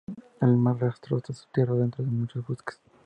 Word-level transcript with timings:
El 0.41 0.57
mar 0.57 0.77
arrastró 0.77 1.17
hasta 1.17 1.33
tierra 1.53 1.73
adentro 1.73 2.03
a 2.03 2.07
muchos 2.07 2.43
buques. 2.47 2.79